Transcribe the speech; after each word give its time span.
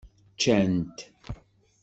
Ččant. 0.35 0.97